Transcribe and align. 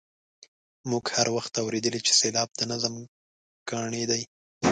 موږ 0.89 1.05
هر 1.15 1.27
وخت 1.35 1.53
اورېدلي 1.63 1.99
چې 2.07 2.13
سېلاب 2.21 2.49
د 2.55 2.61
نظم 2.71 2.93
کاڼی 3.69 4.03
دی. 4.09 4.21